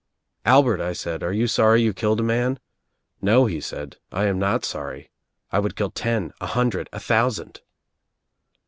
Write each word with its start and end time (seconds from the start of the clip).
'Albert,' 0.47 0.81
I 0.81 0.93
said, 0.93 1.21
'are 1.21 1.31
you 1.31 1.45
sorry 1.45 1.83
you 1.83 1.93
Itilled 1.93 2.21
a 2.21 2.23
man?' 2.23 2.57
'No,' 3.21 3.45
he 3.45 3.61
said, 3.61 3.97
'I 4.11 4.25
am 4.25 4.39
not 4.39 4.65
sorry. 4.65 5.11
I 5.51 5.59
would 5.59 5.75
kill 5.75 5.91
ten, 5.91 6.33
a 6.41 6.47
hundred, 6.47 6.89
a 6.91 6.99
thou 6.99 7.29
sand!' 7.29 7.59